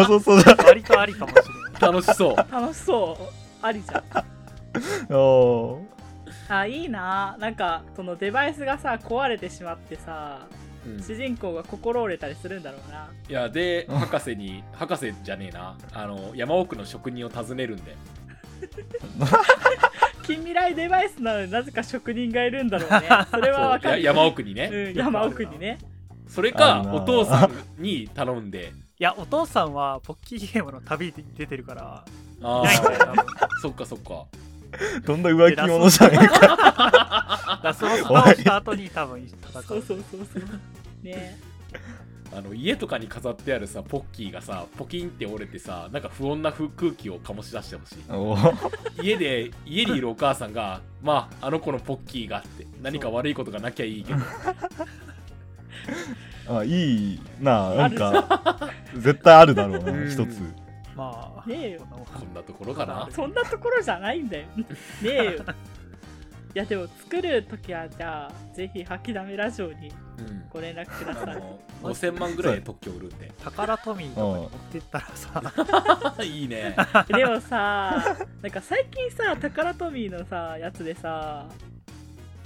[0.01, 1.47] あそうそうだ割とありかもしれな
[1.79, 1.81] い。
[1.81, 2.35] 楽しそう。
[2.51, 3.65] 楽しそう。
[3.65, 3.97] ありじゃ
[5.09, 5.13] ん。
[5.15, 5.81] お
[6.49, 7.37] あいいな。
[7.39, 10.47] なんかそのデバイスがさ壊れてしまってさ
[10.85, 11.01] うん。
[11.01, 13.07] 主人公が心折れたりするんだろうな。
[13.29, 15.77] いやで博士に博士じゃねえな。
[15.93, 17.95] あの山奥の職人を訪ねるんで
[20.29, 23.07] 近未来デバイスなのになぜか職人がいるんだろうね。
[23.31, 24.03] それはわかる。
[24.03, 25.79] 山奥にね、うん、山奥にね。
[26.27, 28.71] それかお父さんに頼んで。
[28.99, 32.05] いやお父さんはポッキーゲームの旅に出てるから。
[32.43, 32.67] ああ
[33.61, 34.25] そっかそっか。
[35.03, 37.61] どんな浮気者じゃねえか。
[37.63, 39.63] ラスボス倒した後に多分戦う。
[39.63, 41.05] そうそうそうそう。
[41.05, 41.39] ね
[42.31, 47.97] あの家とかに飾ってあるさポッキーがさポキンって折れてさなんか不穏な空空気を醸し出してほしい。
[48.09, 48.37] お
[49.01, 54.19] 家で家にいるお母さんがまああの子のポッキーがあって何か悪いことがなきゃいいけど。
[56.49, 60.07] あいいななんあか絶対あるだろううなん。
[60.09, 60.39] 一つ。
[60.95, 61.49] まあ。
[61.49, 61.87] ねえよ。
[61.89, 63.07] こんなところかな。
[63.11, 64.45] そんなところじゃないんだよ。
[64.57, 64.65] ね
[65.03, 65.31] えよ。
[65.31, 65.35] い
[66.53, 70.43] やでも作るときはじゃあぜひ吐きだめラジオにうん。
[70.51, 71.35] ご連絡ください。
[71.35, 76.23] あの5000万ぐらいで特許売るんで宝トミーとかに持ってったらさ。
[76.23, 76.75] いいね。
[77.07, 81.47] でもさなんか最近さタカラトミーのさやつでさ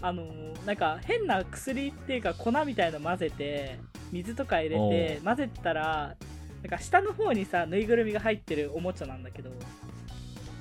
[0.02, 0.26] あの
[0.66, 3.80] なんか変な薬っていうか粉みたいの混ぜて
[4.12, 6.16] 水とか入れおて混ぜたら
[6.62, 9.50] なんか下の方にさぬいぐるみが入ってるおもちゃなんだけど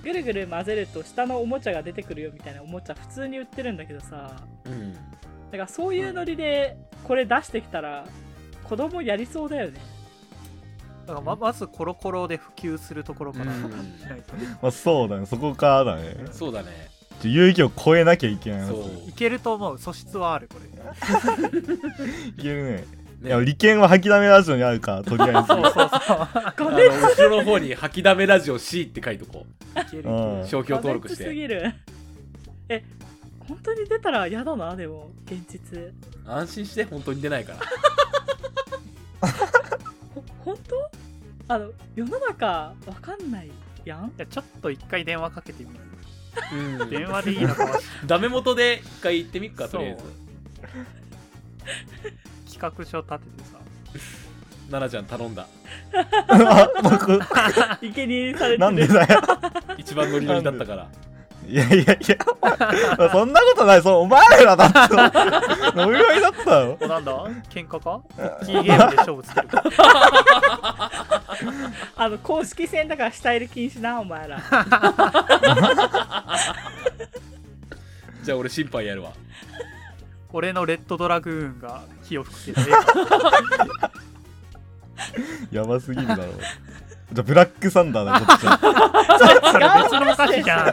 [0.03, 4.37] ぐるぐる混ぜると下のおもちゃが出てくるよみたいなおもちゃ普通に売ってるんだけどさ。
[4.65, 4.93] うん。
[4.93, 4.99] だ
[5.53, 8.05] からそういうノリでこれ出してきたら
[8.65, 9.79] 子供やりそうだよね。
[11.07, 13.71] だからままずコロコロで普及するところからしうん。
[14.09, 14.47] ないとね。
[14.63, 15.27] まあそうだね。
[15.27, 16.17] そこからだね。
[16.33, 16.69] そうだね。
[17.21, 19.09] ちょ遊戯を超えなきゃいけないなそう。
[19.09, 19.79] いけると思う。
[19.79, 20.67] 素質はあるこれ。
[22.31, 25.49] いけるねいねや利権は吐きだめラジオにあるから とりあえず。
[25.49, 26.29] そうそうそう。
[26.33, 29.79] あの後ろの方に吐きだめラジオ C って書いとこう。
[30.47, 31.73] 商標登録し過熱すてぎる。
[32.69, 32.85] え
[33.39, 35.93] 本当に出たら嫌だなでも現実。
[36.27, 37.59] 安心して本当に出ないから。
[40.15, 40.91] ほ本当
[41.55, 43.51] あの世の中わかんない
[43.85, 44.07] やん？
[44.07, 45.81] いやちょっと一回電話かけてみる。
[46.81, 46.91] うん。
[46.91, 50.03] 電話でいいのかもしダメ元で一回行ってみっかとりあえず
[52.53, 53.59] 企画書立ててさ。
[54.71, 55.47] 奈々ちゃん頼んだ。
[56.29, 57.19] あ 僕
[57.83, 58.59] 生贄にされてる。
[58.59, 59.21] なんでだよ。
[59.77, 60.87] 一番ノリノリだったから。
[61.47, 61.95] いやいやいや。
[63.11, 63.83] そんなことない。
[63.83, 64.95] そうお前らだって。
[65.77, 67.13] ノリノリだったよおなんだ？
[67.51, 68.01] 喧嘩か？
[68.47, 69.63] キーゲームで勝負つけるか。
[71.97, 74.39] あの公式戦だから下入れ禁止なお前ら。
[78.23, 79.11] じゃあ俺審判やるわ
[80.33, 82.77] 俺のレッドドラグーンが火を吹くけど
[85.51, 86.25] やばすぎるだろ。
[87.13, 88.59] じゃあブラックサンダーだこっちは
[89.53, 90.67] それ別のお菓子じゃん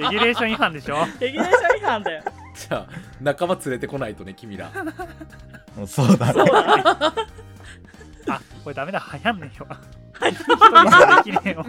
[0.00, 0.98] レギュレーション違反でしょ。
[1.18, 2.22] レギュレーション違反だよ。
[2.54, 2.86] じゃあ
[3.20, 4.70] 仲間連れてこないとね君ら。
[5.76, 6.44] もうそうだね。
[8.28, 9.02] あこれダメだ。
[9.12, 9.66] 流行んねえよ。
[10.30, 11.66] 一人しかできねえよ。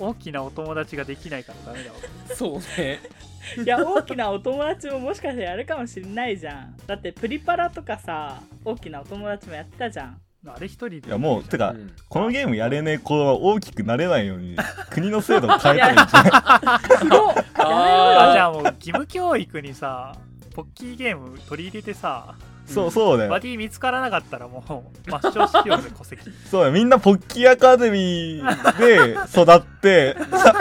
[0.00, 1.96] 大きなお友達ができないからダメだわ。
[2.34, 3.00] そうね
[3.64, 6.76] いや大きなお友達ももしかしたらやるかもしれないじゃん。
[6.86, 10.20] だってプリパラとかさ大きなお友達もやってたじゃん。
[10.46, 10.96] あれ一人で。
[10.98, 11.92] いやもうてか、うん。
[12.08, 14.56] このゲームやれねえ子は大きくなれないように
[14.90, 20.14] 国の制度を変えたらいいんじゃないすごっやめろよあじゃあもう義務教育にさ
[20.54, 22.34] ポッキーゲーム取り入れてさ
[22.70, 23.30] そうそうだよ。
[23.30, 24.62] バディ見つからなかったらも
[25.06, 26.22] う抹消しようぜ戸籍。
[26.48, 26.72] そうだよ。
[26.72, 30.16] みんなポッキーアカデミーで育って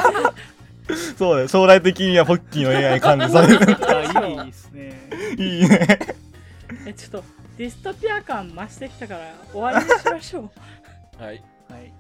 [1.17, 1.47] そうだよ。
[1.47, 3.59] 将来的にはポッキーの AI に管理される。
[3.87, 5.09] あいいっすね。
[5.37, 5.99] いいね。
[6.85, 7.23] えちょっと
[7.57, 10.41] ディストピア感増してきたから終わりにしましょ
[11.19, 11.23] う。
[11.23, 11.43] はい。
[11.69, 11.93] はい。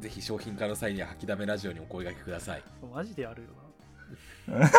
[0.00, 2.62] ぜひ商品化の際には吐きだめラジオにお声掛けください。
[2.94, 3.48] マジでやるよ
[4.58, 4.70] な。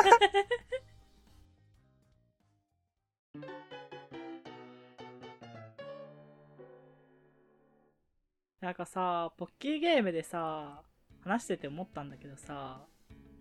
[8.61, 10.81] なんかさポッキーゲームでさ
[11.21, 12.81] 話してて思ったんだけどさ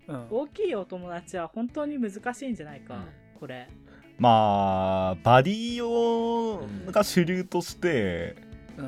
[0.09, 0.27] うん。
[0.31, 3.41] 大きいお友達は本当に難しいんじゃないか、うん。
[3.41, 3.69] これ。
[4.19, 8.37] まあバディ用が主流として、
[8.77, 8.85] うん。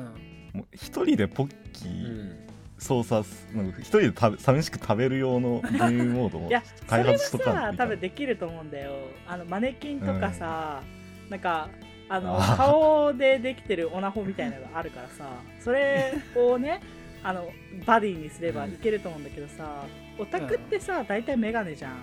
[0.53, 2.49] もう一人でポッキうーん。
[2.79, 3.45] 操作す、
[3.79, 8.93] 一人で食べ寂しく食べる用のゲームモードを いやそ開発しとかんいかん多分できると思うんだよ。
[9.27, 10.81] あのマネキンとかさ、
[11.29, 11.69] なんか
[12.09, 15.25] あの顔でできてるオナホみたいなのがあるからさ
[15.59, 16.81] それをね
[17.23, 17.51] あの
[17.85, 19.85] バディにすればいけると思うんだけどさ
[20.17, 21.93] オタクってさ大体メガネじゃん。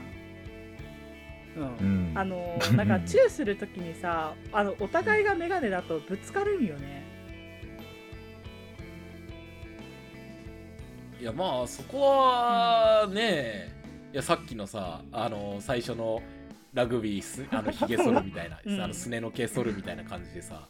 [1.57, 1.63] うん。
[1.63, 2.13] うん。
[2.15, 7.05] あの なんかチューするときにさあのお互いがメガネだとぶつかるんよね。
[11.21, 13.73] いやまあそこはね、
[14.13, 16.21] いやさっきのさあの最初の
[16.75, 18.81] ラグビーすあのひげ剃るみたいな、 うん。
[18.83, 20.69] あのすねの毛剃るみたいな感じでさ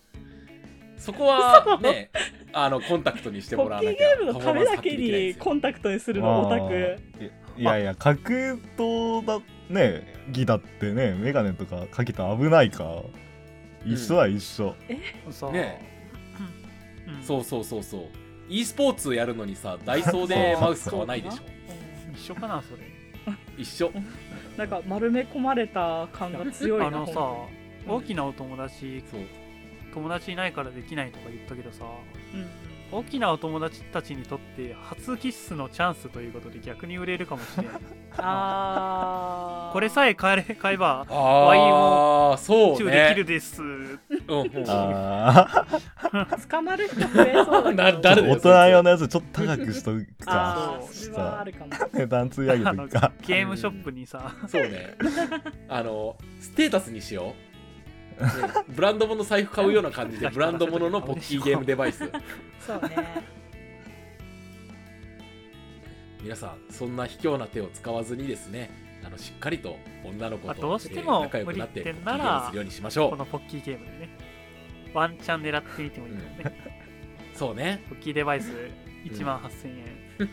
[0.97, 2.11] そこは ね
[2.53, 4.09] あのコンタクトにしてポッキーもらわなきゃ。
[4.17, 6.75] ゲームのためだけにコンタクトにするのオタあク。
[6.75, 6.97] ー
[7.59, 13.03] いいやいや格闘だねギだってねメガネとかかけたら危ないか
[13.85, 14.75] 一緒だ一緒、
[15.31, 15.81] そうね。
[17.07, 17.23] うん。
[17.23, 18.03] そうそうそうそう。
[18.49, 21.43] e スポーツやるのにさダイソーでマウス買わないでしょ。
[22.13, 22.83] 一緒かなそれ。
[23.57, 23.93] 一緒。
[24.57, 27.21] なんか丸め込まれた感が強いなあのさ
[27.87, 29.21] 大きなお友達そう
[29.97, 31.85] 友達いないからできないとか言ったけどさ。
[32.35, 32.47] うん
[32.93, 37.73] 大きなお友達たちにとって初キッスのチャンスということで逆に売れるかもしれない
[38.19, 39.73] あー。
[39.75, 43.61] これさえ買え買えばああそうチューねできるです、
[46.49, 48.23] 捕まる人増えそうだ大人
[48.69, 51.73] 用のやつちょっと高くしとくあかーそれはあるかも。
[51.93, 53.13] 値段つり上げとくか。
[53.27, 54.33] ゲームショップにさ。
[54.47, 54.95] そうね。
[55.69, 57.25] あのステータスにしよう。
[57.27, 57.46] ね
[58.69, 62.11] ブランド物の財布買うような感じで ブランド物のポッキーゲームデバイス。
[62.61, 62.97] そうね。
[66.23, 68.71] 皆さんそんな卑怯な手を使わずにですね
[69.05, 73.11] あのしっかりと女の子まあとどうしても仲良くなってポッキーゲームするようにしましょう。
[73.11, 74.09] このポッキーゲームでね。
[74.93, 76.27] ワンチャン狙ってみてもいいよね、
[77.35, 77.85] そうね。
[77.89, 78.51] ポッキーデバイス
[79.05, 80.29] 1万8000円、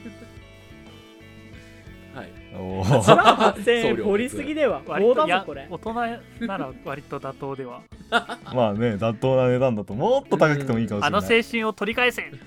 [2.13, 2.32] はい。
[2.56, 5.67] お1ー万8000送料円掘りすぎでは割棒といこれ。
[5.69, 7.82] 大人なら割と妥当では
[8.54, 12.21] まあね妥当な値段だともっと高くてもいいかもしあのれない、青春を取り返せ。
[12.21, 12.39] ってい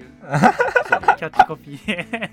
[0.00, 1.86] うキャッチコピー。
[1.86, 2.30] で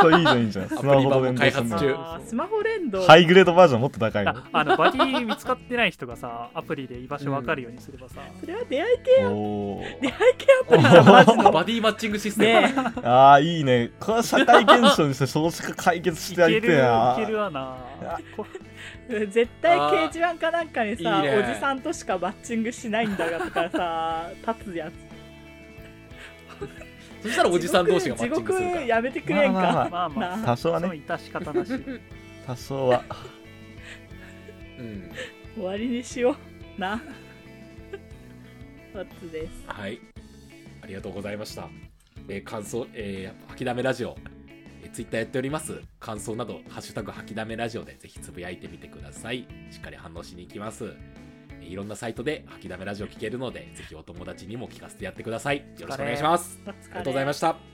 [0.00, 0.68] そういいじゃんいいじゃん。
[0.70, 1.94] スマホと連動開発中。
[1.94, 3.06] あースマホ連動。
[3.06, 4.30] ハイグレードバージョンもっと高いの。
[4.30, 10.00] ああのバディ見つかってない人がさアプリで居場所分かるようにすればさ、それは出会い系おー。
[10.00, 10.82] 出会い系アプリ。
[10.82, 13.90] だマジのバディマッチングシステム、ねああいいね。
[13.98, 17.76] これは社会現象にして少子化解決してやりていけるいえなけるわな。
[18.36, 18.46] こ
[19.08, 21.38] え絶対掲示板かなんかにさいいね。
[21.38, 25.12] おじさんとしかマッチングしないんだがとかさ 立つやつ
[27.22, 28.70] そしたらおじさん同士がマッチングするから。
[28.70, 30.88] 地獄やめてくれんか、まあまあまあまあな多少はね。
[30.88, 31.70] 致し方なし。
[32.46, 33.04] 多少は。
[34.78, 35.10] うん。
[35.54, 36.36] 終わりにしよ
[36.76, 37.00] うな。
[38.94, 39.64] ワッツです。
[39.66, 40.00] はい。
[40.82, 41.68] ありがとうございました、
[42.28, 44.16] えー感想、えー、吐きだめラジオ、
[44.82, 45.80] えー、ツイッターやっております。
[46.00, 49.46] 感想など「ハッシュタグ吐きだめラジオ」でぜひつぶやいてみてください。
[49.70, 50.84] しっかり反応しに行きます。
[50.84, 51.11] えー
[51.68, 55.58] いろんなサイトで吐きだめラジオ聞けるのでぜひお友達にも聞かせてやってください。
[55.78, 56.60] よろしくお願いします。
[56.66, 57.71] ありがとうございました